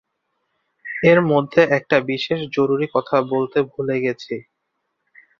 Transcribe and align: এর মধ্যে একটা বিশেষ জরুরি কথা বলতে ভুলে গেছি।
এর 1.03 1.19
মধ্যে 1.31 1.61
একটা 1.77 1.97
বিশেষ 2.09 2.39
জরুরি 2.55 2.87
কথা 2.95 3.17
বলতে 3.31 3.57
ভুলে 3.71 3.95
গেছি। 4.01 4.35